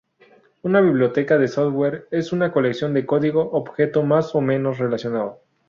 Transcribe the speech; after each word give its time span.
Una 0.63 0.81
biblioteca 0.81 1.37
de 1.37 1.47
software 1.47 2.07
es 2.09 2.31
una 2.31 2.51
colección 2.51 2.95
de 2.95 3.05
código 3.05 3.51
objeto 3.51 4.01
más 4.01 4.33
o 4.33 4.41
menos 4.41 4.79
relacionado. 4.79 5.41